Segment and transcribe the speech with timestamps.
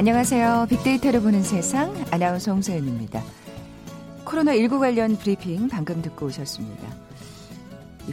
[0.00, 0.68] 안녕하세요.
[0.70, 3.22] 빅데이터를 보는 세상 아나운서 홍소연입니다.
[4.24, 6.88] 코로나19 관련 브리핑 방금 듣고 오셨습니다.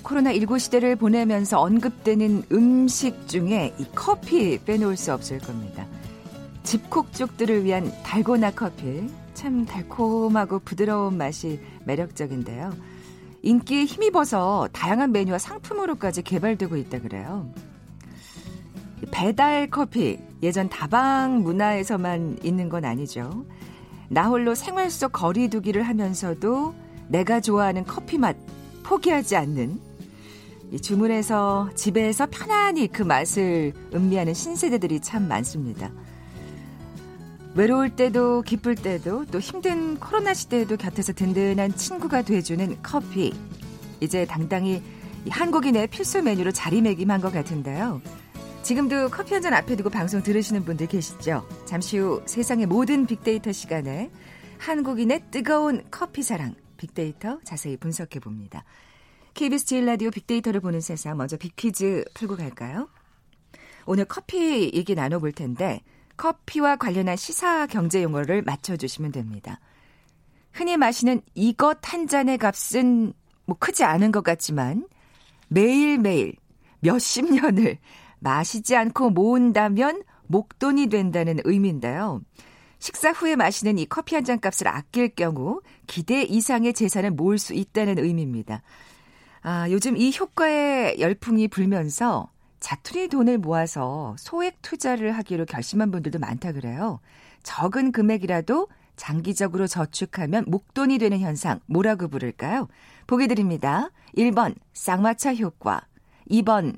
[0.04, 5.88] 코로나19 시대를 보내면서 언급되는 음식 중에 이 커피 빼놓을 수 없을 겁니다.
[6.64, 9.08] 집콕족들을 위한 달고나 커피.
[9.34, 12.74] 참 달콤하고 부드러운 맛이 매력적인데요.
[13.44, 17.50] 인기에 힘입어서 다양한 메뉴와 상품으로까지 개발되고 있다 그래요.
[19.12, 23.46] 배달 커피 예전 다방 문화에서만 있는 건 아니죠.
[24.10, 26.74] 나 홀로 생활 속 거리두기를 하면서도
[27.10, 28.36] 내가 좋아하는 커피 맛
[28.84, 29.80] 포기하지 않는
[30.82, 35.92] 주문해서 집에서 편안히 그 맛을 음미하는 신세대들이 참 많습니다.
[37.56, 43.34] 외로울 때도 기쁠 때도 또 힘든 코로나 시대에도 곁에서 든든한 친구가 돼주는 커피.
[44.00, 44.84] 이제 당당히
[45.30, 48.02] 한국인의 필수 메뉴로 자리매김한 것 같은데요.
[48.68, 51.48] 지금도 커피 한 잔 앞에 두고 방송 들으시는 분들 계시죠?
[51.64, 54.12] 잠시 후 세상의 모든 빅데이터 시간에
[54.58, 58.66] 한국인의 뜨거운 커피 사랑 빅데이터 자세히 분석해 봅니다.
[59.36, 62.90] KBS 제일 라디오 빅데이터를 보는 세상 먼저 빅퀴즈 풀고 갈까요?
[63.86, 65.80] 오늘 커피 얘기 나눠볼 텐데
[66.18, 69.62] 커피와 관련한 시사 경제 용어를 맞춰주시면 됩니다.
[70.52, 73.14] 흔히 마시는 이것 한 잔의 값은
[73.46, 74.90] 뭐 크지 않은 것 같지만
[75.48, 76.34] 매일매일
[76.82, 77.78] 몇십 년을
[78.20, 82.22] 마시지 않고 모은다면 목돈이 된다는 의미인데요.
[82.80, 87.54] 식사 후에 마시는 이 커피 한 잔 값을 아낄 경우 기대 이상의 재산을 모을 수
[87.54, 88.62] 있다는 의미입니다.
[89.42, 92.30] 아, 요즘 이 효과에 열풍이 불면서
[92.60, 97.00] 자투리 돈을 모아서 소액 투자를 하기로 결심한 분들도 많다 그래요.
[97.44, 102.68] 적은 금액이라도 장기적으로 저축하면 목돈이 되는 현상 뭐라고 부를까요?
[103.06, 103.90] 보기 드립니다.
[104.18, 105.82] 1번 쌍마차 효과,
[106.30, 106.78] 2번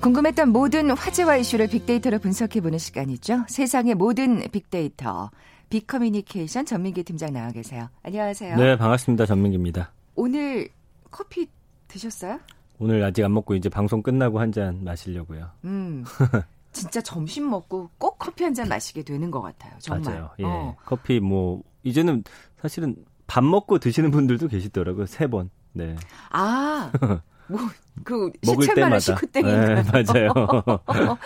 [0.00, 3.44] 궁금했던 모든 화제와 이슈를 빅데이터로 분석해보는 시간이죠.
[3.48, 5.30] 세상의 모든 빅데이터.
[5.70, 7.88] 빅커뮤니케이션 전민기 팀장 나와 계세요.
[8.02, 8.56] 안녕하세요.
[8.56, 9.26] 네, 반갑습니다.
[9.26, 9.92] 전민기입니다.
[10.14, 10.68] 오늘
[11.10, 11.48] 커피
[11.88, 12.38] 드셨어요?
[12.78, 15.50] 오늘 아직 안 먹고 이제 방송 끝나고 한 잔 마시려고요.
[15.64, 16.04] 음.
[16.72, 19.72] 진짜 점심 먹고 꼭 커피 한 잔 마시게 되는 것 같아요.
[19.80, 20.14] 정말.
[20.14, 20.30] 맞아요.
[20.38, 20.44] 예.
[20.44, 20.76] 어.
[20.86, 22.22] 커피 뭐 이제는
[22.62, 22.94] 사실은
[23.26, 25.06] 밥 먹고 드시는 분들도 계시더라고요.
[25.06, 25.50] 세 번.
[25.72, 25.96] 네.
[26.30, 26.92] 아.
[27.48, 30.32] 뭐그 시체만한 식후땡인가 네, 맞아요.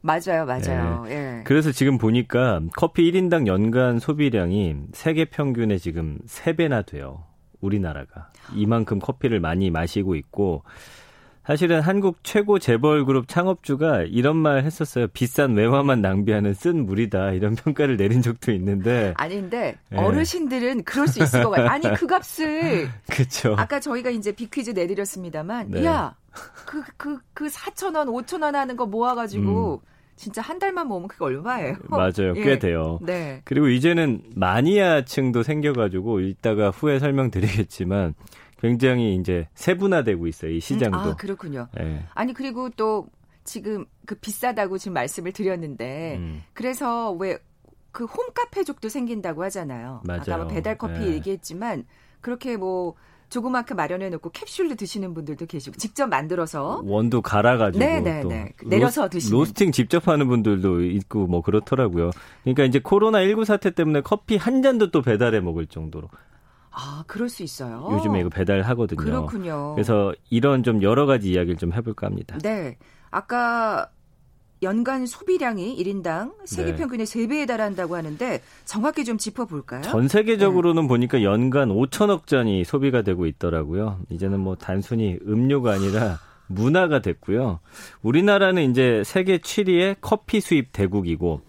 [0.00, 1.04] 맞아요, 맞아요.
[1.06, 1.38] 네.
[1.38, 1.42] 예.
[1.44, 7.24] 그래서 지금 보니까 커피 1인당 연간 소비량이 세계 평균의 지금 3배나 돼요.
[7.60, 8.30] 우리나라가.
[8.54, 10.62] 이만큼 커피를 많이 마시고 있고
[11.46, 15.06] 사실은 한국 최고 재벌 그룹 창업주가 이런 말 했었어요.
[15.08, 17.32] 비싼 외화만 낭비하는 쓴 물이다.
[17.32, 19.14] 이런 평가를 내린 적도 있는데.
[19.16, 19.98] 아닌데 네.
[19.98, 21.68] 어르신들은 그럴 수 있을 것 같아요.
[21.68, 23.54] 아니 그 값을 그렇죠.
[23.56, 25.84] 아까 저희가 이제 비퀴즈 내드렸습니다만 네.
[25.84, 26.14] 야,
[26.66, 29.88] 그 그 그 4천 원, 5천 원 하는 거 모아 가지고 음.
[30.16, 31.76] 진짜 한 달만 모으면 그게 얼마예요?
[31.88, 32.32] 맞아요.
[32.34, 32.58] 꽤 예.
[32.58, 32.98] 돼요.
[33.02, 33.42] 네.
[33.44, 38.14] 그리고 이제는 마니아층도 생겨가지고 이따가 후에 설명드리겠지만
[38.60, 40.50] 굉장히 이제 세분화되고 있어요.
[40.52, 40.98] 이 시장도.
[40.98, 41.68] 음, 아, 그렇군요.
[41.76, 42.04] 네.
[42.14, 43.06] 아니 그리고 또
[43.44, 46.42] 지금 그 비싸다고 지금 말씀을 드렸는데 음.
[46.54, 47.38] 그래서 왜
[47.96, 50.02] 그 홈카페족도 생긴다고 하잖아요.
[50.04, 50.20] 맞아요.
[50.20, 51.12] 아까 뭐 배달 커피 네.
[51.12, 51.86] 얘기했지만
[52.20, 52.92] 그렇게 뭐
[53.30, 58.20] 조그맣게 마련해 놓고 캡슐로 드시는 분들도 계시고 직접 만들어서 원두 갈아가지고 네네네.
[58.20, 58.52] 또 네.
[58.66, 62.10] 내려서 드시는 로스팅 직접 하는 분들도 있고 뭐 그렇더라고요.
[62.42, 66.10] 그러니까 이제 코로나 19 사태 때문에 커피 한 잔도 또 배달해 먹을 정도로
[66.78, 67.88] 아, 그럴 수 있어요.
[67.92, 69.02] 요즘에 이거 배달하거든요.
[69.02, 69.74] 그렇군요.
[69.74, 72.36] 그래서 이런 좀 여러 가지 이야기를 좀 해볼까 합니다.
[72.42, 72.76] 네.
[73.10, 73.88] 아까
[74.62, 76.76] 연간 소비량이 1인당 세계 네.
[76.76, 79.80] 평균의 3배에 달한다고 하는데 정확히 좀 짚어볼까요?
[79.82, 80.88] 전 세계적으로는 네.
[80.88, 84.00] 보니까 연간 5천억 잔이 소비가 되고 있더라고요.
[84.10, 87.60] 이제는 뭐 단순히 음료가 아니라 문화가 됐고요.
[88.02, 91.40] 우리나라는 이제 세계 7위의 커피 수입 대국이고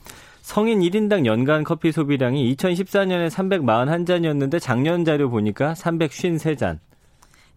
[0.48, 6.80] 성인 1인당 연간 커피 소비량이 2014년에 341잔이었는데 작년 자료 보니까 353잔.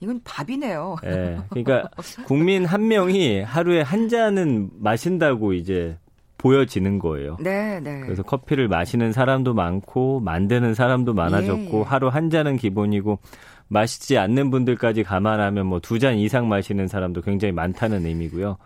[0.00, 0.96] 이건 밥이네요.
[1.04, 1.38] 예.
[1.50, 1.88] 그러니까
[2.26, 5.98] 국민 한 명이 하루에 한 잔은 마신다고 이제
[6.36, 7.36] 보여지는 거예요.
[7.38, 8.00] 네, 네.
[8.00, 11.84] 그래서 커피를 마시는 사람도 많고 만드는 사람도 많아졌고 예, 예.
[11.84, 13.20] 하루 한 잔은 기본이고
[13.68, 18.56] 마시지 않는 분들까지 감안하면 뭐 두 잔 이상 마시는 사람도 굉장히 많다는 의미고요.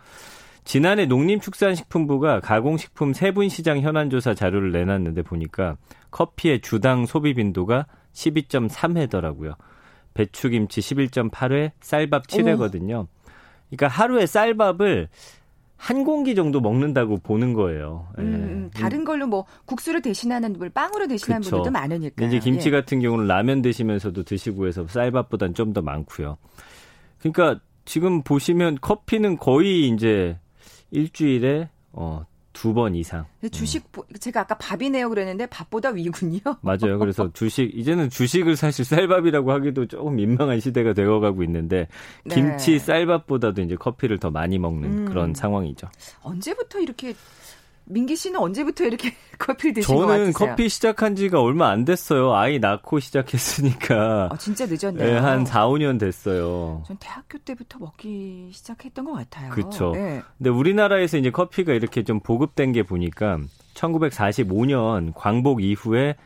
[0.65, 5.77] 지난해 농림축산식품부가 가공식품 세분 시장 현안 조사 자료를 내놨는데 보니까
[6.11, 9.57] 커피의 주당 소비 빈도가 12.3회더라고요.
[10.15, 13.07] 배추김치 11.8회, 쌀밥 7회거든요.
[13.69, 15.09] 그러니까 하루에 쌀밥을
[15.77, 18.09] 한 공기 정도 먹는다고 보는 거예요.
[18.19, 18.37] 음, 예.
[18.37, 21.57] 음, 다른 걸로 뭐 국수를 대신하는 분, 빵으로 대신하는 그쵸.
[21.57, 22.25] 분들도 많으니까.
[22.25, 22.73] 이제 김치 예.
[22.73, 26.39] 같은 경우는 라면 드시면서도 드시고 해서 쌀밥보단 좀 더 많고요.
[27.19, 30.39] 그러니까 지금 보시면 커피는 거의 이제
[30.91, 33.25] 일주일에 어, 두 번 이상.
[33.51, 33.91] 주식
[34.21, 36.39] 제가 아까 밥이네요 그랬는데 밥보다 위군요.
[36.63, 36.99] 맞아요.
[37.01, 41.89] 그래서 주식 이제는 주식을 사실 쌀밥이라고 하기도 조금 민망한 시대가 되어가고 있는데
[42.25, 42.35] 네.
[42.35, 45.05] 김치 쌀밥보다도 이제 커피를 더 많이 먹는 음.
[45.07, 45.89] 그런 상황이죠.
[46.23, 47.15] 언제부터 이렇게
[47.87, 50.33] 민기 씨는 언제부터 이렇게 커피를 드신 것 같으세요?
[50.33, 52.35] 저는 커피 시작한 지가 얼마 안 됐어요.
[52.35, 54.29] 아이 낳고 시작했으니까.
[54.33, 55.07] 아, 진짜 늦었네요.
[55.07, 56.83] 네, 한 4, 5년 됐어요.
[56.87, 59.51] 전 대학교 때부터 먹기 시작했던 것 같아요.
[59.51, 59.93] 그렇죠.
[59.93, 60.23] 네.
[60.39, 63.39] 근데 우리나라에서 이제 커피가 이렇게 좀 보급된 게 보니까
[63.75, 66.17] 1945년 광복 이후에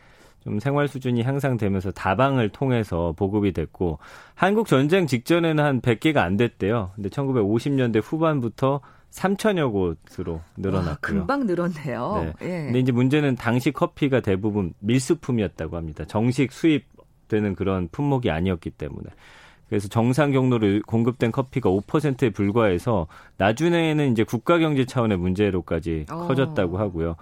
[0.43, 3.99] 좀 생활 수준이 향상되면서 다방을 통해서 보급이 됐고
[4.35, 6.91] 한국 전쟁 직전에는 한 100개가 안 됐대요.
[6.95, 8.79] 근데 1950년대 후반부터
[9.11, 10.89] 3천여 곳으로 늘어났고요.
[10.89, 12.33] 와, 금방 늘었네요.
[12.39, 12.45] 네.
[12.47, 12.65] 예.
[12.65, 16.05] 근데 이제 문제는 당시 커피가 대부분 밀수품이었다고 합니다.
[16.05, 19.09] 정식 수입되는 그런 품목이 아니었기 때문에.
[19.67, 23.07] 그래서 정상 경로로 공급된 커피가 5%에 불과해서
[23.37, 26.27] 나중에는 이제 국가 경제 차원의 문제로까지 어.
[26.27, 27.15] 커졌다고 하고요.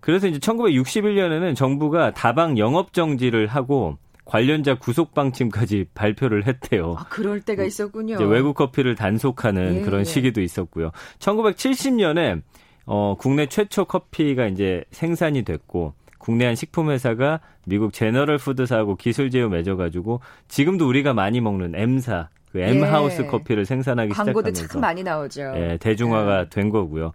[0.00, 6.96] 그래서 이제 1961년에는 정부가 다방 영업 정지를 하고 관련자 구속 방침까지 발표를 했대요.
[6.98, 8.18] 아, 그럴 때가 음, 있었군요.
[8.18, 10.04] 외국 커피를 단속하는 예, 그런 예.
[10.04, 10.90] 시기도 있었고요.
[11.20, 12.42] 1970년에
[12.86, 19.30] 어, 국내 최초 커피가 이제 생산이 됐고 국내 한 식품 회사가 미국 제너럴 푸드사하고 기술
[19.30, 23.26] 제휴 맺어가지고 지금도 우리가 많이 먹는 M사 그 M 하우스 예.
[23.26, 25.52] 커피를 생산하기 광고도 시작하면서 참 많이 나오죠.
[25.54, 26.48] 예, 대중화가 예.
[26.48, 27.12] 된 거고요.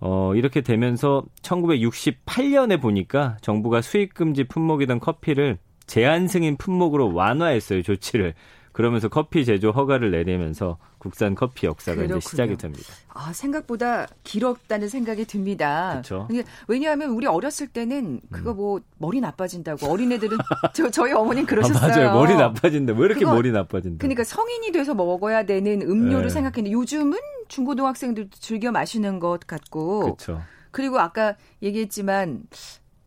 [0.00, 5.58] 어, 이렇게 되면서 1968년에 보니까 정부가 수입 금지 품목이던 커피를
[5.88, 8.34] 제한 승인 품목으로 완화했어요 조치를.
[8.70, 12.18] 그러면서 커피 제조 허가를 내리면서 국산 커피 역사가 그렇군요.
[12.18, 12.84] 이제 시작이 됩니다.
[13.08, 15.90] 아 생각보다 길었다는 생각이 듭니다.
[15.90, 16.28] 그렇죠.
[16.68, 18.56] 왜냐하면 우리 어렸을 때는 그거 음.
[18.56, 20.38] 뭐 머리 나빠진다고 어린애들은
[20.74, 21.92] 저 저희 어머님 아, 그러셨어요.
[21.92, 22.12] 아, 맞아요.
[22.14, 22.92] 머리 나빠진다.
[22.92, 23.98] 왜 이렇게 그거, 머리 나빠진다.
[23.98, 26.28] 그러니까 성인이 돼서 먹어야 되는 음료를 네.
[26.28, 27.18] 생각했는데 요즘은
[27.48, 30.00] 중고등학생들도 즐겨 마시는 것 같고.
[30.00, 30.40] 그렇죠.
[30.70, 32.44] 그리고 아까 얘기했지만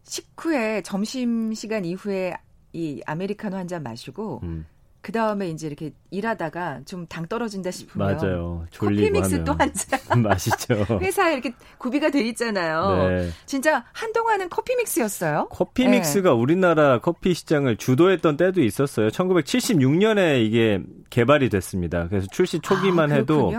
[0.04, 2.34] 식후에 점심 시간 이후에
[2.74, 4.66] 이 아메리카노 한 잔 마시고 음.
[5.04, 8.66] 그 다음에 이제 이렇게 일하다가 좀 당 떨어진다 싶으면 맞아요.
[8.78, 10.00] 커피 믹스 또 한 잔.
[10.22, 11.00] 맛있죠.
[11.02, 13.08] 회사에 이렇게 구비가 돼 있잖아요.
[13.10, 13.30] 네.
[13.48, 15.48] 진짜 한동안은 커피 믹스였어요.
[15.50, 15.98] 커피 네.
[15.98, 19.08] 믹스가 우리나라 커피 시장을 주도했던 때도 있었어요.
[19.10, 22.08] 1976년에 이게 개발이 됐습니다.
[22.08, 23.52] 그래서 출시 초기만 아, 해도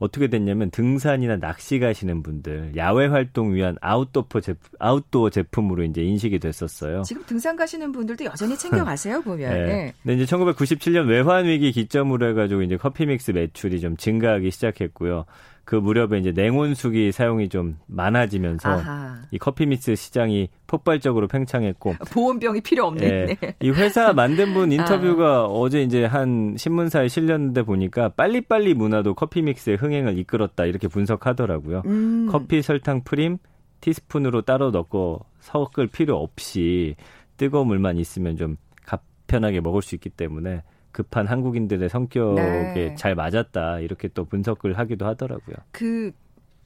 [0.00, 6.38] 어떻게 됐냐면 등산이나 낚시 가시는 분들 야외 활동 위한 아웃도어 제품 아웃도어 제품으로 이제 인식이
[6.38, 7.02] 됐었어요.
[7.02, 9.52] 지금 등산 가시는 분들도 여전히 챙겨 가세요 보면.
[9.52, 9.66] 네.
[9.66, 9.94] 네.
[10.02, 15.26] 근데 이제 1997년 외환 위기 기점으로 해가지고 이제 커피 믹스 매출이 좀 증가하기 시작했고요.
[15.70, 19.22] 그 무렵에 이제 냉온수기 사용이 좀 많아지면서 아하.
[19.30, 23.06] 이 커피 믹스 시장이 폭발적으로 팽창했고 보온병이 필요 없네.
[23.06, 25.44] 예, 이 회사 만든 분 인터뷰가 아.
[25.44, 31.82] 어제 이제 한 신문사에 실렸는데 보니까 빨리빨리 문화도 커피 믹스의 흥행을 이끌었다 이렇게 분석하더라고요.
[31.86, 32.26] 음.
[32.32, 33.38] 커피 설탕 프림
[33.80, 36.96] 티스푼으로 따로 넣고 섞을 필요 없이
[37.36, 42.94] 뜨거운 물만 있으면 좀 간편하게 먹을 수 있기 때문에 급한 한국인들의 성격에 네.
[42.96, 45.56] 잘 맞았다 이렇게 또 분석을 하기도 하더라고요.
[45.72, 46.12] 그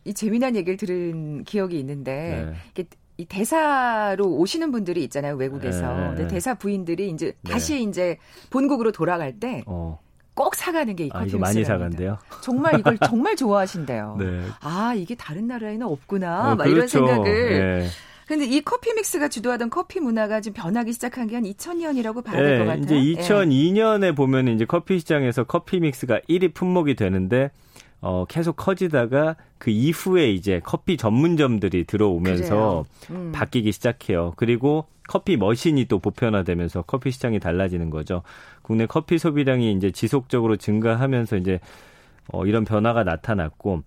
[0.04, 2.84] 이 재미난 얘기를 들은 기억이 있는데 네.
[3.16, 5.94] 이 대사로 오시는 분들이 있잖아요 외국에서.
[5.96, 6.06] 네.
[6.08, 7.52] 근데 대사 부인들이 이제 네.
[7.52, 8.18] 다시 이제
[8.50, 9.62] 본국으로 돌아갈 때.
[9.66, 9.98] 어.
[10.34, 12.18] 꼭 사가는 게 이 커피 아, 많이 사간대요.
[12.42, 14.16] 정말 이걸 정말 좋아하신대요.
[14.20, 14.42] 네.
[14.60, 16.52] 아 이게 다른 나라에는 없구나.
[16.52, 16.70] 어, 막 그렇죠.
[16.74, 17.48] 이런 생각을
[17.80, 17.86] 네.
[18.26, 22.66] 근데 이 커피 믹스가 주도하던 커피 문화가 좀 변하기 시작한 게 한 2000년이라고 봐야 될것
[22.66, 22.98] 네, 같아요.
[22.98, 24.12] 이제 2002년에 예.
[24.12, 27.50] 보면 이제 커피 시장에서 커피 믹스가 1위 품목이 되는데
[28.00, 33.32] 어, 계속 커지다가 그 이후에 이제 커피 전문점들이 들어오면서 음.
[33.32, 34.34] 바뀌기 시작해요.
[34.36, 38.22] 그리고 커피 머신이 또 보편화되면서 커피 시장이 달라지는 거죠.
[38.62, 41.60] 국내 커피 소비량이 이제 지속적으로 증가하면서 이제
[42.28, 43.82] 어, 이런 변화가 나타났고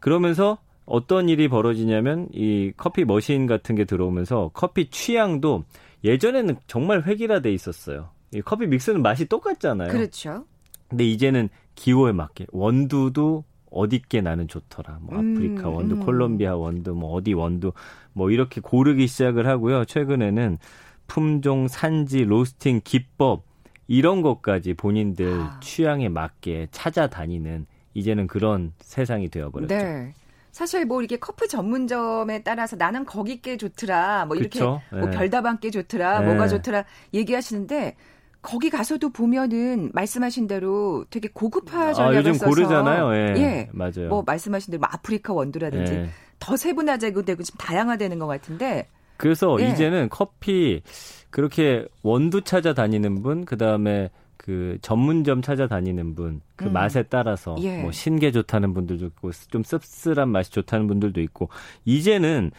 [0.00, 5.64] 그러면서 어떤 일이 벌어지냐면 이 커피 머신 같은 게 들어오면서 커피 취향도
[6.04, 8.10] 예전에는 정말 획일화돼 있었어요.
[8.32, 9.92] 이 커피 믹스는 맛이 똑같잖아요.
[9.92, 10.44] 그렇죠.
[10.88, 14.98] 근데 이제는 기호에 맞게 원두도 어디께 나는 좋더라.
[15.00, 16.00] 뭐 아프리카 음, 원두, 음.
[16.00, 17.72] 콜롬비아 원두, 뭐 어디 원두
[18.12, 19.84] 뭐 이렇게 고르기 시작을 하고요.
[19.86, 20.58] 최근에는
[21.06, 23.44] 품종, 산지, 로스팅 기법
[23.88, 25.60] 이런 것까지 본인들 아.
[25.60, 29.74] 취향에 맞게 찾아다니는 이제는 그런 세상이 되어버렸죠.
[29.74, 30.14] 네.
[30.52, 35.10] 사실 뭐 이렇게 커피 전문점에 따라서 나는 거기 께 좋더라, 뭐 이렇게 뭐 네.
[35.10, 36.26] 별다방 께 좋더라, 네.
[36.26, 37.96] 뭐가 좋더라 얘기하시는데
[38.42, 43.14] 거기 가서도 보면은 말씀하신 대로 되게 고급화 전략을 아, 요즘 써서 고르잖아요.
[43.14, 43.40] 예.
[43.40, 43.68] 예.
[43.72, 44.08] 맞아요.
[44.08, 46.08] 뭐 말씀하신 대로 뭐 아프리카 원두라든지 예.
[46.38, 48.88] 더 세분화되고 되고 좀 다양화되는 것 같은데.
[49.16, 49.68] 그래서 예.
[49.68, 50.82] 이제는 커피
[51.30, 54.10] 그렇게 원두 찾아다니는 분, 그 다음에
[54.42, 56.72] 그 전문점 찾아다니는 분, 그 음.
[56.72, 57.80] 맛에 따라서 예.
[57.80, 61.48] 뭐 신게 좋다는 분들도 있고 좀 씁쓸한 맛이 좋다는 분들도 있고
[61.84, 62.50] 이제는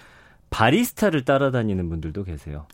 [0.49, 2.67] 바리스타를 따라다니는 분들도 계세요.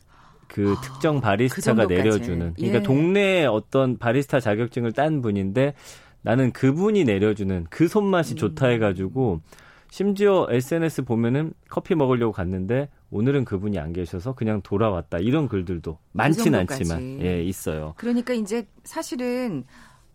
[0.48, 2.84] 그 아, 특정 바리스타가 그 내려주는 그러니까 예.
[2.84, 5.74] 동네에 어떤 바리스타 자격증을 딴 분인데
[6.22, 8.38] 나는 그분이 내려주는 그 손맛이 음.
[8.38, 9.42] 좋다 해가지고
[9.90, 16.52] 심지어 SNS 보면은 커피 먹으려고 갔는데 오늘은 그분이 안 계셔서 그냥 돌아왔다 이런 글들도 많진
[16.52, 17.94] 그 않지만 예 있어요.
[17.98, 19.64] 그러니까 이제 사실은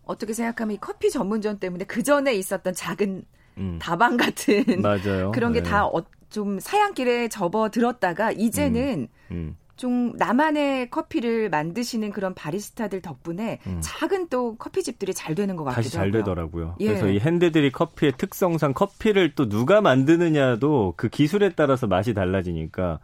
[0.03, 3.23] 어떻게 생각하면 이 커피 전문점 때문에 그 전에 있었던 작은
[3.57, 3.79] 음.
[3.81, 5.31] 다방 같은 맞아요.
[5.35, 6.59] 그런 게 다좀 네.
[6.59, 9.35] 사양길에 접어 들었다가 이제는 음.
[9.35, 9.57] 음.
[9.75, 13.79] 좀 나만의 커피를 만드시는 그런 바리스타들 덕분에 음.
[13.81, 16.75] 작은 또 커피집들이 잘 되는 것 같기도 다시 잘 되더라고요.
[16.79, 16.87] 예.
[16.87, 22.99] 그래서 이 핸드들이 커피의 특성상 커피를 또 누가 만드느냐도 그 기술에 따라서 맛이 달라지니까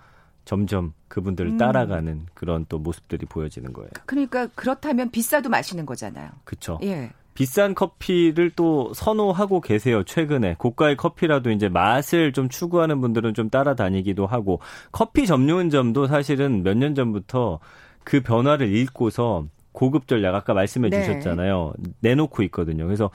[0.45, 1.57] 점점 그분들을 음.
[1.57, 3.89] 따라가는 그런 또 모습들이 보여지는 거예요.
[4.05, 6.29] 그러니까 그렇다면 비싸도 마시는 거잖아요.
[6.45, 6.79] 그렇죠.
[6.83, 7.11] 예.
[7.41, 10.03] 비싼 커피를 또 선호하고 계세요.
[10.03, 14.59] 최근에 고가의 커피라도 이제 맛을 좀 추구하는 분들은 좀 따라다니기도 하고
[14.91, 17.57] 커피 전문점도 사실은 몇 년 전부터
[18.03, 21.01] 그 변화를 읽고서 고급 전략 아까 말씀해 네.
[21.01, 21.73] 주셨잖아요.
[22.01, 22.85] 내놓고 있거든요.
[22.85, 23.09] 그래서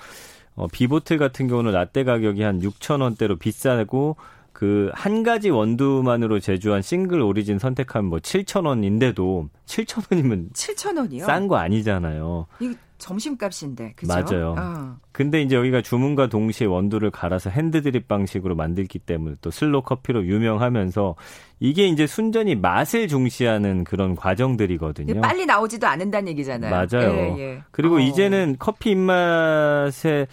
[0.56, 4.16] 어, 비보틀 같은 경우는 라떼 가격이 한 6천 원대로 비싸고
[4.52, 11.26] 그 한 가지 원두만으로 제조한 싱글 오리진 선택하면 뭐 7천 원인데도 7천 원이면 7천 원이요?
[11.26, 12.46] 싼 거 아니잖아요.
[12.98, 14.12] 점심값인데, 그죠?
[14.12, 14.54] 맞아요.
[14.58, 14.96] 어.
[15.12, 21.16] 근데 이제 여기가 주문과 동시에 원두를 갈아서 핸드드립 방식으로 만들기 때문에 또 슬로 커피로 유명하면서
[21.60, 25.20] 이게 이제 순전히 맛을 중시하는 그런 과정들이거든요.
[25.20, 26.70] 빨리 나오지도 않는다는 얘기잖아요.
[26.70, 27.12] 맞아요.
[27.12, 27.62] 예, 예.
[27.70, 28.00] 그리고 어.
[28.00, 30.26] 이제는 커피 입맛에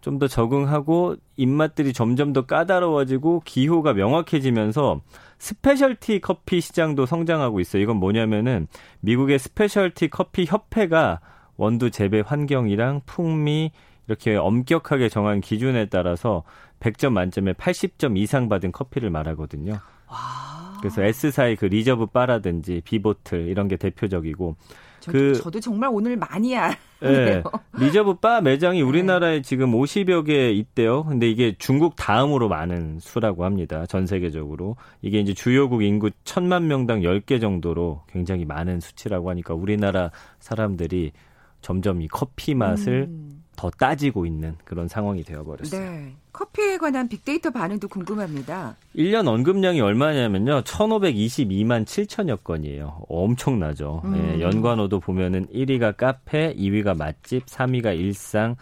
[0.00, 5.00] 좀 더 적응하고 입맛들이 점점 더 까다로워지고 기호가 명확해지면서
[5.38, 7.82] specialty 커피 시장도 성장하고 있어요.
[7.82, 8.66] 이건 뭐냐면은
[9.00, 11.20] 미국의 specialty 커피 협회가
[11.60, 13.70] 원두 재배 환경이랑 풍미
[14.08, 16.42] 이렇게 엄격하게 정한 기준에 따라서
[16.80, 19.72] 100점 만점에 80점 이상 받은 커피를 말하거든요.
[20.08, 20.78] 와.
[20.80, 24.56] 그래서 S사의 그 Reserve 바라든지 B Bottle 이런 게 대표적이고
[25.00, 26.72] 저, 그 저도 정말 오늘 많이 알네요.
[27.02, 27.42] 네,
[27.74, 29.42] Reserve 바 매장이 우리나라에 네.
[29.42, 31.04] 지금 50여 개 있대요.
[31.04, 33.84] 근데 이게 중국 다음으로 많은 수라고 합니다.
[33.84, 34.76] 전 세계적으로.
[35.02, 41.12] 이게 이제 주요국 인구 1000만 명당 10개 정도로 굉장히 많은 수치라고 하니까 우리나라 사람들이
[41.60, 43.42] 점점 이 커피 맛을 음.
[43.56, 45.80] 더 따지고 있는 그런 상황이 되어버렸어요.
[45.80, 46.14] 네.
[46.32, 48.76] 커피에 관한 빅데이터 반응도 궁금합니다.
[48.96, 50.62] 1년 언급량이 얼마냐면요.
[50.62, 53.02] 1,522만 7천여 건이에요.
[53.08, 54.00] 엄청나죠.
[54.06, 54.16] 음.
[54.16, 58.56] 예, 연관어도 보면은 1위가 카페, 2위가 맛집, 3위가 일상,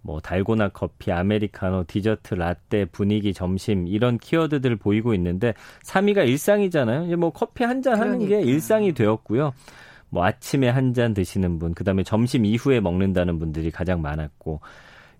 [0.00, 5.52] 뭐 달고나 커피, 아메리카노, 디저트, 라떼, 분위기, 점심 이런 키워드들을 보이고 있는데
[5.84, 7.06] 3위가 일상이잖아요.
[7.06, 9.52] 이제 뭐 커피 한 잔 하는 게 일상이 되었고요.
[10.10, 14.60] 뭐 아침에 한 잔 드시는 분, 그다음에 점심 이후에 먹는다는 분들이 가장 많았고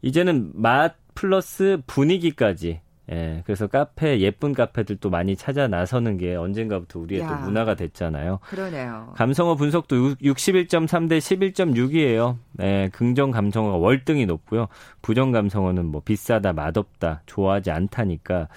[0.02, 2.80] 이제는 맛 플러스 분위기까지
[3.11, 8.38] 예, 그래서 카페, 예쁜 카페들도 많이 찾아 나서는 게 언젠가부터 우리의 야, 또 문화가 됐잖아요.
[8.42, 9.12] 그러네요.
[9.16, 12.37] 감성어 분석도 61.3 대 11.6이에요.
[12.61, 14.68] 예, 긍정 감성어가 월등히 높고요.
[15.00, 18.49] 부정 감성어는 뭐 비싸다, 맛없다, 좋아하지 않다니까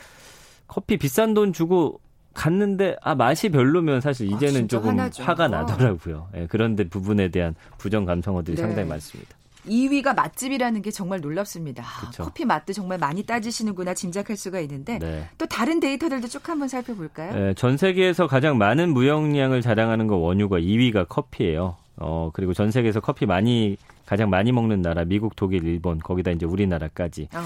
[0.68, 2.02] 커피 비싼 돈 주고
[2.34, 5.24] 갔는데 아 맛이 별로면 사실 아, 이제는 아, 조금 화나죠.
[5.24, 6.30] 화가 나더라고요.
[6.36, 8.62] 예, 그런데 부분에 대한 부정 감성어들이 네.
[8.62, 9.36] 상당히 많습니다.
[9.68, 11.84] 2위가 맛집이라는 게 정말 놀랍습니다.
[12.02, 12.24] 그쵸.
[12.24, 15.28] 커피 맛도 정말 많이 따지시는구나 짐작할 수가 있는데 네.
[15.38, 17.34] 또 다른 데이터들도 쭉 한번 살펴볼까요?
[17.34, 21.78] 네, 전 세계에서 가장 많은 무역량을 자랑하는 거 원유가 2위가 커피예요.
[22.02, 26.46] 어 그리고 전 세계에서 커피 많이 가장 많이 먹는 나라 미국, 독일, 일본 거기다 이제
[26.46, 27.40] 우리나라까지 어.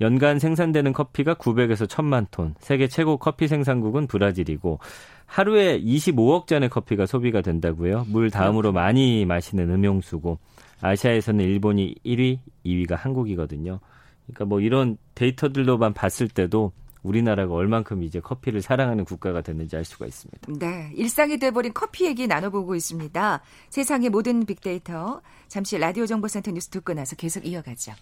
[0.00, 2.54] 연간 생산되는 커피가 900에서 1000만 톤.
[2.60, 4.78] 세계 최고 커피 생산국은 브라질이고
[5.26, 8.06] 하루에 25억 잔의 커피가 소비가 된다고요.
[8.08, 10.38] 물 다음으로 많이 마시는 음용수고
[10.80, 13.80] 아시아에서는 일본이 1위, 2위가 한국이거든요.
[14.26, 16.72] 그러니까 뭐 이런 데이터들로만 봤을 때도
[17.04, 20.52] 우리나라가 얼만큼 이제 커피를 사랑하는 국가가 됐는지 알 수가 있습니다.
[20.58, 23.42] 네, 일상이 돼버린 커피 얘기 나눠보고 있습니다.
[23.70, 27.92] 세상의 모든 빅데이터 잠시 라디오 정보센터 뉴스 듣고 나서 계속 이어가죠.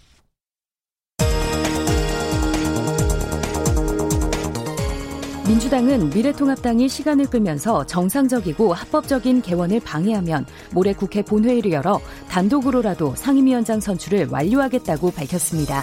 [5.49, 14.29] 민주당은 미래통합당이 시간을 끌면서 정상적이고 합법적인 개원을 방해하면 모레 국회 본회의를 열어 단독으로라도 상임위원장 선출을
[14.31, 15.83] 완료하겠다고 밝혔습니다.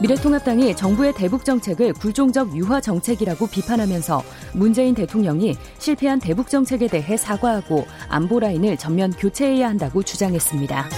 [0.00, 4.22] 미래통합당이 정부의 대북 정책을 굴종적 유화 정책이라고 비판하면서
[4.54, 10.88] 문재인 대통령이 실패한 대북 정책에 대해 사과하고 안보 라인을 전면 교체해야 한다고 주장했습니다.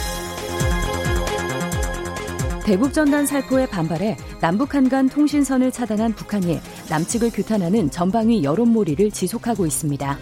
[2.67, 10.19] 대북 전단 살포에 반발해 남북 한간 통신선을 차단한 북한이 남측을 규탄하는 전방위 여론몰이를 지속하고 있습니다.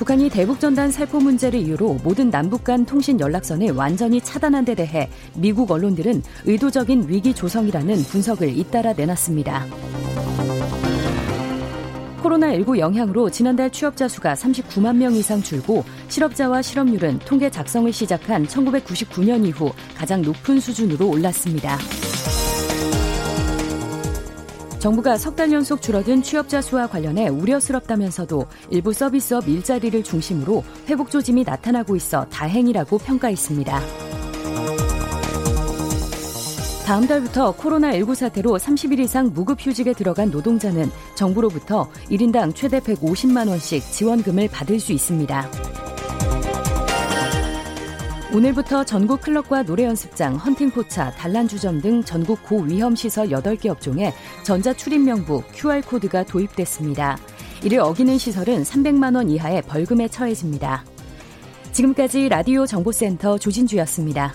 [0.00, 5.70] 북한이 대북전단 살포 문제를 이유로 모든 남북 간 통신 연락선을 완전히 차단한 데 대해 미국
[5.70, 9.66] 언론들은 의도적인 위기 조성이라는 분석을 잇따라 내놨습니다.
[12.22, 19.46] 코로나19 영향으로 지난달 취업자 수가 39만 명 이상 줄고 실업자와 실업률은 통계 작성을 시작한 1999년
[19.46, 21.76] 이후 가장 높은 수준으로 올랐습니다.
[24.80, 31.44] 정부가 석 달 연속 줄어든 취업자 수와 관련해 우려스럽다면서도 일부 서비스업 일자리를 중심으로 회복 조짐이
[31.44, 33.80] 나타나고 있어 다행이라고 평가했습니다.
[36.86, 44.48] 다음 달부터 코로나19 사태로 30일 이상 무급휴직에 들어간 노동자는 정부로부터 1인당 최대 150만 원씩 지원금을
[44.48, 45.89] 받을 수 있습니다.
[48.32, 55.00] 오늘부터 전국 클럽과 노래 연습장, 헌팅포차, 단란주점 등 전국 고위험 시설 8개 업종에 전자 출입
[55.00, 57.18] 명부 QR코드가 도입됐습니다.
[57.64, 60.84] 이를 어기는 시설은 300만 원 이하의 벌금에 처해집니다.
[61.72, 64.34] 지금까지 라디오 정보센터 조진주였습니다.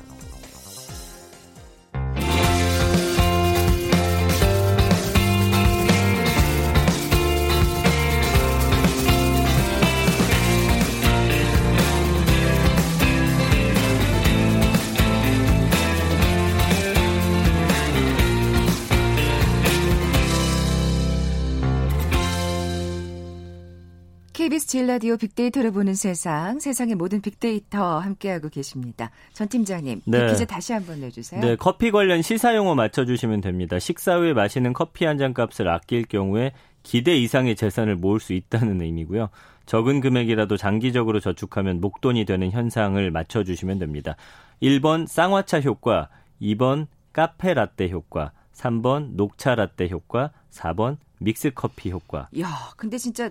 [24.75, 29.09] 제일 라디오 빅데이터를 보는 세상, 세상의 모든 빅데이터 함께하고 계십니다.
[29.31, 30.27] 전 팀장님, 네.
[30.27, 31.39] 퀴즈 다시 한번 내주세요.
[31.39, 33.79] 네, 커피 관련 시사용어 맞춰주시면 됩니다.
[33.79, 36.51] 식사 후에 마시는 커피 한 잔 값을 아낄 경우에
[36.83, 39.29] 기대 이상의 재산을 모을 수 있다는 의미고요.
[39.65, 44.17] 적은 금액이라도 장기적으로 저축하면 목돈이 되는 현상을 맞춰주시면 됩니다.
[44.61, 46.09] 1번 쌍화차 효과,
[46.41, 52.27] 2번 카페 라떼 효과, 3번 녹차 라떼 효과, 4번 믹스 커피 효과.
[52.41, 53.29] 야, 근데 진짜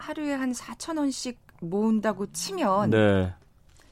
[0.00, 3.32] 하루에 한 4천 원씩 모은다고 치면 네.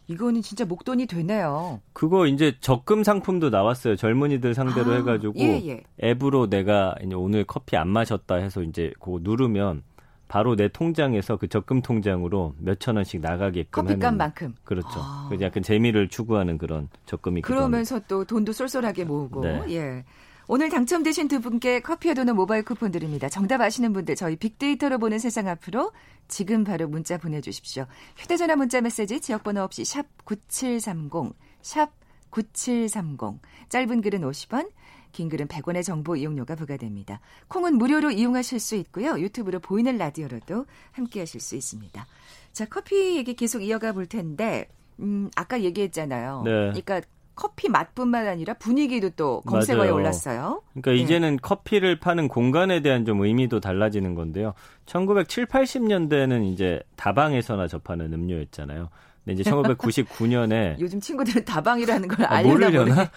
[0.07, 1.83] 이거는 진짜 목돈이 되네요.
[1.93, 3.95] 그거 이제 적금 상품도 나왔어요.
[3.97, 5.83] 젊은이들 상대로 아, 해가지고 예, 예.
[6.03, 9.83] 앱으로 내가 이제 오늘 커피 안 마셨다 해서 이제 그거 누르면
[10.27, 14.55] 바로 내 통장에서 그 적금 통장으로 몇천 원씩 나가게끔 커피값만큼.
[14.65, 14.89] 그렇죠.
[14.95, 15.31] 아.
[15.43, 19.63] 약간 재미를 추구하는 그런 적금이 그러면서 또 돈도 쏠쏠하게 모으고 네.
[19.71, 20.05] 예.
[20.51, 23.29] 오늘 당첨되신 두 분께 커피와 도넛 모바일 쿠폰 드립니다.
[23.29, 25.93] 정답 아시는 분들 저희 빅데이터로 보는 세상 앞으로
[26.27, 27.85] 지금 바로 문자 보내주십시오.
[28.17, 31.91] 휴대전화 문자 메시지 지역번호 없이 샵 9730, 샵
[32.31, 33.43] 9730.
[33.69, 34.71] 짧은 글은 50원,
[35.13, 37.21] 긴 글은 100원의 정보 이용료가 부과됩니다.
[37.49, 39.21] 콩은 무료로 이용하실 수 있고요.
[39.21, 42.07] 유튜브로 보이는 라디오로도 함께 하실 수 있습니다.
[42.55, 44.67] 자, 커피 얘기 계속 이어가 볼 텐데,
[45.01, 46.43] 음, 아까 얘기했잖아요.
[46.47, 46.51] 네.
[46.51, 47.03] 그러니까
[47.39, 49.95] 커피 맛뿐만 아니라 분위기도 또 검색어에 맞아요.
[49.95, 50.63] 올랐어요.
[50.73, 50.97] 그러니까 네.
[50.97, 54.55] 이제는 커피를 파는 공간에 대한 좀 의미도 달라지는 건데요.
[54.87, 58.89] 1970, 80년대는 이제 다방에서나 접하는 음료였잖아요.
[59.25, 63.11] 근데 이제 1999년에 요즘 친구들은 다방이라는 걸 아, 알려나 모르려나?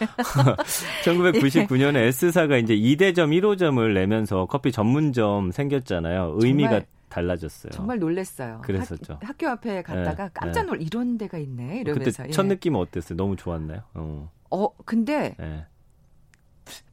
[1.04, 6.36] 1999년에 S사가 이제 2대점 1호점을 내면서 커피 전문점 생겼잖아요.
[6.38, 6.86] 의미가 정말.
[7.12, 7.72] 달라졌어요.
[7.72, 8.62] 정말 놀랬어요.
[8.64, 9.20] 그랬었죠.
[9.22, 10.86] 학, 교 앞에 갔다가 네, 깜짝 놀 네.
[10.86, 12.24] 이런 데가 있네 이러면서.
[12.24, 12.48] 그때 첫 예.
[12.48, 13.18] 느낌은 어땠어요?
[13.18, 13.82] 너무 좋았나요?
[13.94, 15.66] 어, 어 근데 네.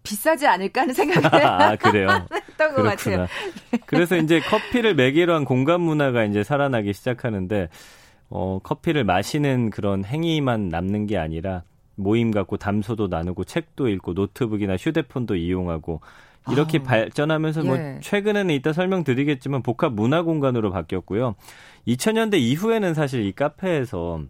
[0.03, 2.09] 비싸지 않을까 하는 생각이 아, 그래요.
[2.33, 3.27] 했던 것 같아요.
[3.87, 7.69] 그래서 이제 커피를 매개로 한 공간 문화가 이제 살아나기 시작하는데
[8.31, 11.63] 어, 커피를 마시는 그런 행위만 남는 게 아니라
[11.95, 16.01] 모임 갖고 담소도 나누고 책도 읽고 노트북이나 휴대폰도 이용하고
[16.53, 17.93] 이렇게 아, 발전하면서 뭐 예.
[17.93, 21.35] 뭐 최근에는 이따 설명드리겠지만 복합 문화 공간으로 바뀌었고요.
[21.87, 24.23] 2000년대 이후에는 사실 이 카페에서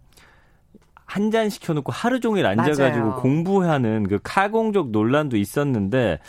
[1.05, 3.15] 한 잔 시켜놓고 하루 종일 앉아가지고 맞아요.
[3.21, 6.19] 공부하는 그 카공족 논란도 있었는데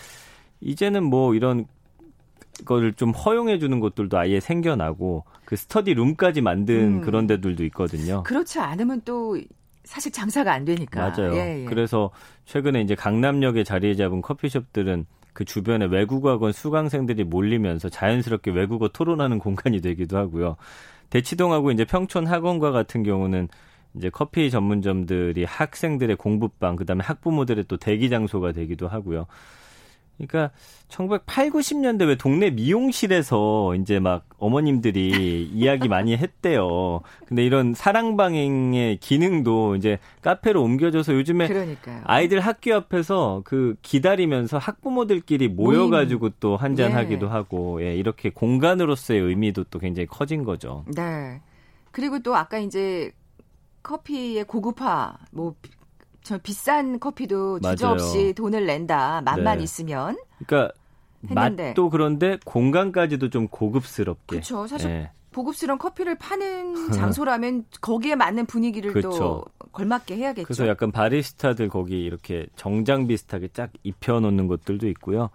[0.63, 1.67] 이제는 뭐 이런
[2.65, 7.01] 거를 좀 허용해 주는 곳들도 아예 생겨나고 그 스터디 룸까지 만든 음.
[7.03, 8.23] 그런 데들도 있거든요.
[8.23, 9.39] 그렇지 않으면 또
[9.85, 11.11] 사실 장사가 안 되니까.
[11.11, 11.35] 맞아요.
[11.35, 11.65] 예, 예.
[11.67, 12.11] 그래서
[12.47, 19.81] 최근에 이제 강남역에 자리 잡은 커피숍들은 그 주변에 외국어학원 수강생들이 몰리면서 자연스럽게 외국어 토론하는 공간이
[19.81, 20.57] 되기도 하고요.
[21.11, 23.49] 대치동하고 이제 평촌 학원과 같은 경우는
[23.95, 29.27] 이제 커피 전문점들이 학생들의 공부방, 그다음에 학부모들의 또 대기 장소가 되기도 하고요.
[30.27, 30.53] 그러니까
[30.89, 37.01] 1980, 90년대 왜 동네 미용실에서 이제 막 어머님들이 이야기 많이 했대요.
[37.27, 42.03] 근데 이런 사랑방행의 기능도 이제 카페로 옮겨져서 요즘에 그러니까요.
[42.05, 47.31] 아이들 학교 앞에서 그 기다리면서 학부모들끼리 모여가지고 또 한잔 하기도 예.
[47.31, 50.85] 하고 예, 이렇게 공간으로서의 의미도 또 굉장히 커진 거죠.
[50.95, 51.41] 네.
[51.93, 53.13] 그리고 또 아까 이제
[53.83, 55.55] 커피의 고급화, 뭐
[56.23, 59.23] 저 비싼 커피도 주저없이 돈을 낸다.
[59.23, 59.65] 맛만 네.
[59.65, 60.19] 있으면.
[60.45, 60.73] 그러니까
[61.29, 61.69] 했는데.
[61.69, 64.27] 맛도 그런데 공간까지도 좀 고급스럽게.
[64.27, 64.67] 그렇죠.
[64.67, 65.11] 사실 네.
[65.35, 69.19] 고급스러운 커피를 파는 장소라면 거기에 맞는 분위기를 그렇죠.
[69.19, 70.47] 또 걸맞게 해야겠죠.
[70.47, 75.31] 그래서 약간 바리스타들 거기 이렇게 정장 비슷하게 쫙 입혀놓는 것들도 있고요.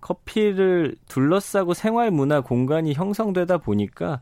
[0.00, 4.20] 커피를 둘러싸고 생활 문화 공간이 형성되다 보니까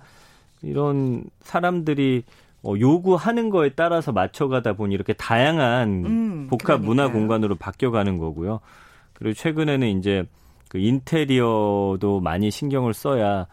[0.63, 2.33] 이런 사람들이 어,
[2.67, 6.89] 요구하는 거에 따라서 맞춰가다 보니 이렇게 다양한 음, 복합 그러니까요.
[6.89, 8.61] 문화 공간으로 바뀌어가는 거고요.
[9.13, 10.25] 그리고 최근에는 이제
[10.69, 13.47] 그 인테리어도 많이 신경을 써야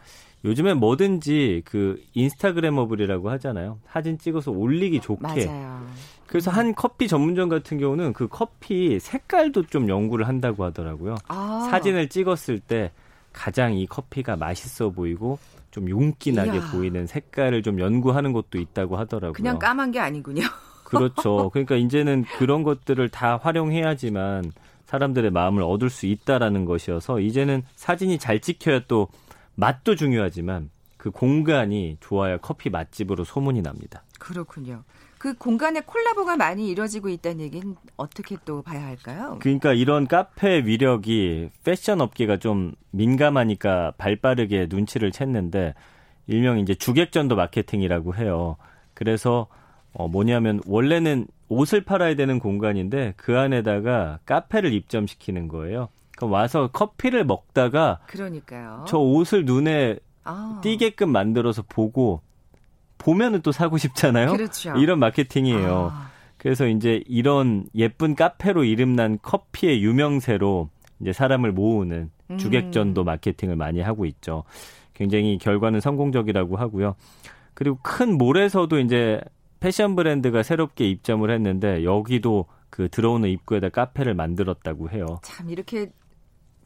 [0.43, 3.79] 요즘에 뭐든지 그 인스타그래머블이라고 하잖아요.
[3.87, 5.21] 사진 찍어서 올리기 좋게.
[5.21, 5.85] 맞아요.
[6.25, 6.55] 그래서 음.
[6.55, 11.15] 한 커피 전문점 같은 경우는 그 커피 색깔도 좀 연구를 한다고 하더라고요.
[11.27, 11.67] 아.
[11.69, 12.91] 사진을 찍었을 때
[13.33, 15.37] 가장 이 커피가 맛있어 보이고
[15.71, 16.71] 좀 윤기나게 이야.
[16.71, 19.33] 보이는 색깔을 좀 연구하는 것도 있다고 하더라고요.
[19.33, 20.41] 그냥 까만 게 아니군요.
[20.83, 21.49] 그렇죠.
[21.51, 24.51] 그러니까 이제는 그런 것들을 다 활용해야지만
[24.85, 29.07] 사람들의 마음을 얻을 수 있다라는 것이어서 이제는 사진이 잘 찍혀야 또
[29.55, 34.03] 맛도 중요하지만 그 공간이 좋아야 커피 맛집으로 소문이 납니다.
[34.19, 34.83] 그렇군요.
[35.21, 39.37] 그 공간에 콜라보가 많이 이루어지고 있다는 얘기는 어떻게 또 봐야 할까요?
[39.39, 45.75] 그러니까 이런 카페 위력이 패션 업계가 좀 민감하니까 발빠르게 눈치를 챘는데
[46.25, 48.57] 일명 이제 주객전도 마케팅이라고 해요.
[48.95, 49.45] 그래서
[49.93, 55.89] 어 뭐냐면 원래는 옷을 팔아야 되는 공간인데 그 안에다가 카페를 입점시키는 거예요.
[56.17, 58.85] 그럼 와서 커피를 먹다가 그러니까요.
[58.87, 60.61] 저 옷을 눈에 아.
[60.63, 62.21] 띄게끔 만들어서 보고
[63.01, 64.31] 보면은 또 사고 싶잖아요.
[64.31, 64.73] 그렇죠.
[64.77, 65.91] 이런 마케팅이에요.
[65.93, 66.11] 아.
[66.37, 72.37] 그래서 이제 이런 예쁜 카페로 이름난 커피의 유명세로 이제 사람을 모으는 음.
[72.37, 74.43] 주객전도 마케팅을 많이 하고 있죠.
[74.93, 76.95] 굉장히 결과는 성공적이라고 하고요.
[77.53, 79.19] 그리고 큰 몰에서도 이제
[79.59, 85.05] 패션 브랜드가 새롭게 입점을 했는데 여기도 그 들어오는 입구에다 카페를 만들었다고 해요.
[85.21, 85.91] 참 이렇게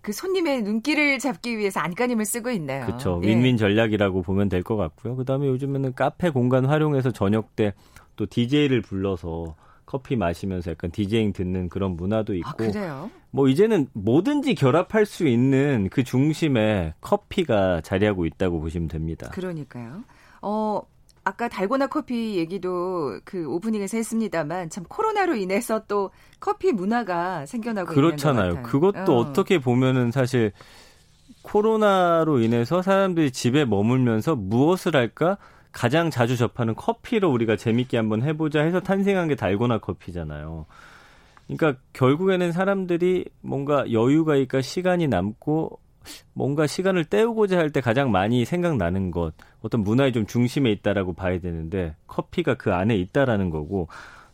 [0.05, 2.85] 그 손님의 눈길을 잡기 위해서 안간힘을 쓰고 있네요.
[2.85, 3.15] 그렇죠.
[3.23, 5.15] 윈윈 전략이라고 보면 될 것 같고요.
[5.15, 7.73] 그다음에 요즘에는 카페 공간 활용해서 저녁 때
[8.15, 12.49] 또 DJ를 불러서 커피 마시면서 약간 디제잉 듣는 그런 문화도 아, 있고.
[12.49, 13.11] 아, 그래요?
[13.31, 19.29] 뭐 이제는 뭐든지 결합할 수 있는 그 중심에 커피가 자리하고 있다고 보시면 됩니다.
[19.31, 20.03] 그러니까요.
[20.41, 20.81] 어,
[21.25, 28.51] 아까 달고나 커피 얘기도 그 오프닝에서 했습니다만 참 코로나로 인해서 또 커피 문화가 생겨나고 그렇잖아요.
[28.51, 28.71] 있는 것 같아요.
[28.71, 29.33] 그것도 어.
[29.33, 30.51] 떻게 보면은 사실
[31.41, 35.37] 코로나로 인해서 사람들이 집에 머물면서 무엇을 할까
[35.71, 40.67] 가장 자주 접하는 커피로 우리가 재밌게 한번 해보자 해서 탄생한 게 달고나 커피잖아요.
[41.47, 45.79] 그러니까 결국에는 사람들이 뭔가 여유가 있까 시간이 남고
[46.33, 51.39] 뭔가 시간을 때우고자 할 때 가장 많이 생각나는 것, 어떤 문화의 좀 중심에 있다라고 봐야
[51.39, 53.87] 되는데 커피가 그 안에 있다라는 거고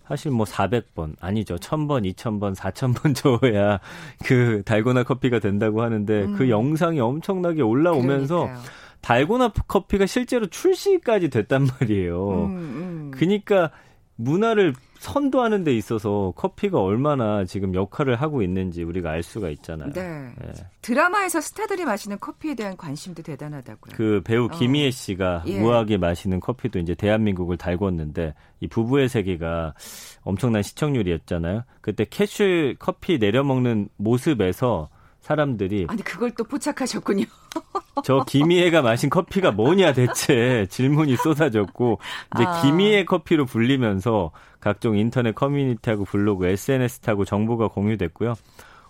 [0.07, 1.55] 사실 뭐 400번 아니죠.
[1.55, 3.79] 1000번, 2000번, 4000번 저어야
[4.25, 6.35] 그 달고나 커피가 된다고 하는데 음.
[6.37, 8.61] 그 영상이 엄청나게 올라오면서 그러니까요.
[8.99, 12.45] 달고나 커피가 실제로 출시까지 됐단 말이에요.
[12.45, 13.11] 음, 음.
[13.13, 13.71] 그니까
[14.17, 19.91] 문화를 선도하는 데 있어서 커피가 얼마나 지금 역할을 하고 있는지 우리가 알 수가 있잖아요.
[19.93, 20.31] 네.
[20.39, 20.53] 네.
[20.83, 23.95] 드라마에서 스타들이 마시는 커피에 대한 관심도 대단하다고요.
[23.95, 24.47] 그 배우 어.
[24.49, 25.59] 김희애 씨가 예.
[25.59, 29.73] 우아하게 마시는 커피도 이제 대한민국을 달궜는데 이 부부의 세계가
[30.21, 31.63] 엄청난 시청률이었잖아요.
[31.81, 34.89] 그때 캐슐 커피 내려 먹는 모습에서
[35.21, 37.25] 사람들이 아니 그걸 또 포착하셨군요.
[38.03, 41.99] 저 김희애가 마신 커피가 뭐냐 대체 질문이 쏟아졌고
[42.35, 42.61] 이제 아.
[42.61, 48.35] 김희애 커피로 불리면서 각종 인터넷 커뮤니티하고 블로그, SNS 타고 정보가 공유됐고요.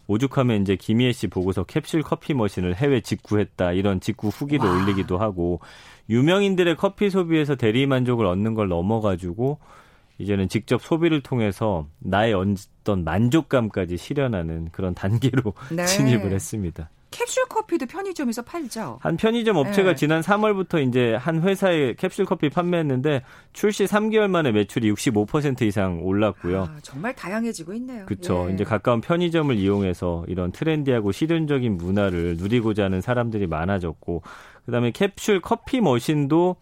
[0.07, 4.75] 오죽하면 이제 김희애 씨 보고서 캡슐 커피 머신을 해외 직구했다 이런 직구 후기도 와.
[4.75, 5.61] 올리기도 하고
[6.09, 9.59] 유명인들의 커피 소비에서 대리 만족을 얻는 걸 넘어가지고
[10.17, 15.85] 이제는 직접 소비를 통해서 나의 어떤 만족감까지 실현하는 그런 단계로 네.
[15.87, 16.89] 진입을 했습니다.
[17.11, 18.97] 캡슐 커피도 편의점에서 팔죠.
[19.01, 19.95] 한 편의점 업체가 네.
[19.95, 23.21] 지난 3월부터 이제 한 회사에 캡슐 커피 판매했는데
[23.51, 26.63] 출시 3개월 만에 매출이 65% 이상 올랐고요.
[26.63, 28.05] 아, 정말 다양해지고 있네요.
[28.05, 28.47] 그렇죠.
[28.49, 28.53] 예.
[28.53, 34.23] 이제 가까운 편의점을 이용해서 이런 트렌디하고 실용적인 문화를 누리고자 하는 사람들이 많아졌고
[34.65, 36.55] 그다음에 캡슐 커피 머신도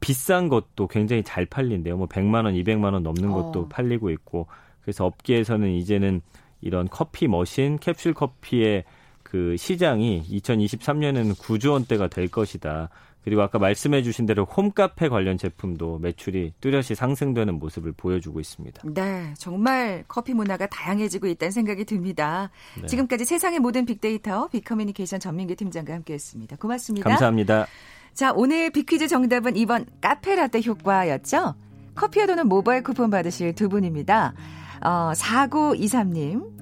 [0.00, 1.96] 비싼 것도 굉장히 잘 팔린대요.
[1.98, 3.68] 뭐 100만 원, 200만 원 넘는 것도 어.
[3.68, 4.46] 팔리고 있고
[4.80, 6.22] 그래서 업계에서는 이제는
[6.62, 8.84] 이런 커피 머신, 캡슐 커피의
[9.34, 12.88] 그 시장이 2023년에는 9조 원대가 될 것이다.
[13.24, 18.82] 그리고 아까 말씀해 주신 대로 홈카페 관련 제품도 매출이 뚜렷이 상승되는 모습을 보여주고 있습니다.
[18.94, 22.50] 네, 정말 커피 문화가 다양해지고 있다는 생각이 듭니다.
[22.80, 22.86] 네.
[22.86, 26.54] 지금까지 세상의 모든 빅데이터 빅커뮤니케이션 전민기 팀장과 함께했습니다.
[26.54, 27.10] 고맙습니다.
[27.10, 27.66] 감사합니다.
[28.12, 31.56] 자, 오늘 빅퀴즈 정답은 이번 카페라떼 효과였죠?
[31.96, 34.32] 커피와 도는 모바일 쿠폰 받으실 두 분입니다.
[34.80, 36.52] 어, 4923님,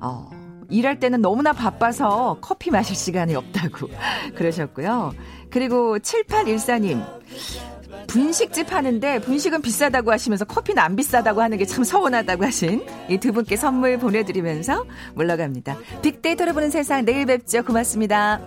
[0.00, 0.43] 어,
[0.74, 3.88] 일할 때는 너무나 바빠서 커피 마실 시간이 없다고
[4.36, 5.12] 그러셨고요.
[5.50, 7.04] 그리고 7814님,
[8.08, 13.32] 분식집 하는데 분식은 비싸다고 하시면서 커피는 안 비싸다고 하는 게 참 서운하다고 하신 이 두
[13.32, 14.84] 분께 선물 보내드리면서
[15.14, 15.76] 물러갑니다.
[16.02, 17.62] 빅데이터를 보는 세상 내일 뵙죠.
[17.64, 18.40] 고맙습니다.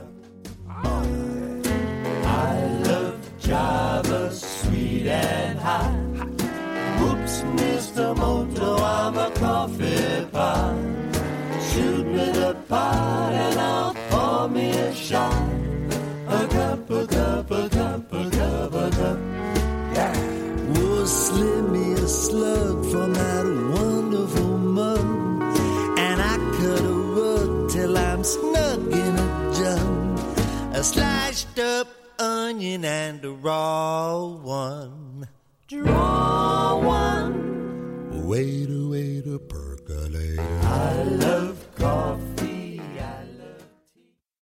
[11.77, 15.47] Shoot me the pot and I'll pour me a shot.
[16.27, 19.19] A cup, a cup, a cup, a cup, a cup.
[19.93, 20.13] Yeah.
[20.77, 25.05] Oh, slip me a slug from that wonderful mug.
[25.99, 30.19] And I cut a rug till I'm snug in a jug.
[30.73, 31.87] A sliced up
[32.17, 35.27] onion and a raw one.
[35.67, 38.25] Draw one.
[38.27, 40.59] Wait a wait a percolator.
[40.63, 42.37] I love coffee.